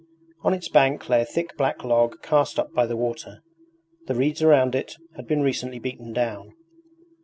On 0.41 0.51
its 0.51 0.67
bank 0.67 1.07
lay 1.09 1.21
a 1.21 1.25
thick 1.25 1.55
black 1.57 1.83
log 1.83 2.23
cast 2.23 2.57
up 2.57 2.73
by 2.73 2.87
the 2.87 2.97
water. 2.97 3.43
The 4.07 4.15
reeds 4.15 4.41
around 4.41 4.73
it 4.73 4.95
had 5.15 5.27
been 5.27 5.43
recently 5.43 5.77
beaten 5.77 6.11
down. 6.11 6.55